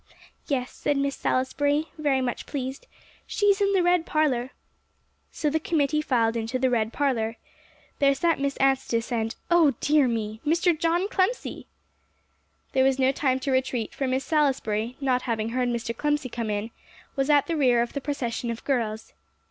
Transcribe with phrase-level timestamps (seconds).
[0.47, 2.87] "Yes," said Miss Salisbury, very much pleased;
[3.27, 4.49] "she is in the red parlor."
[5.31, 7.37] So the committee filed into the red parlor.
[7.99, 10.41] There sat Miss Anstice, and oh dear me!
[10.43, 10.75] Mr.
[10.75, 11.67] John Clemcy!
[12.71, 15.95] There was no time to retreat; for Miss Salisbury, not having heard Mr.
[15.95, 16.71] Clemcy come in,
[17.15, 19.13] was at the rear of the procession of girls.